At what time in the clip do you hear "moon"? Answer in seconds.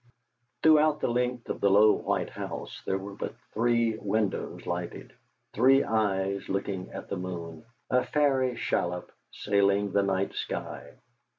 7.17-7.63